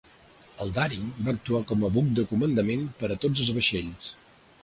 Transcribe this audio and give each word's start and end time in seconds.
El 0.63 0.71
"Daring" 0.77 1.11
va 1.27 1.33
actuar 1.37 1.61
com 1.73 1.85
a 1.85 1.91
buc 1.97 2.09
de 2.19 2.25
comandament 2.33 2.89
per 3.03 3.13
a 3.17 3.21
tots 3.27 3.43
els 3.45 3.55
vaixells. 3.59 4.09